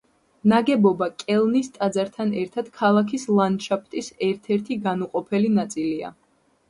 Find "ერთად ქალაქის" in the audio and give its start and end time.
2.43-3.25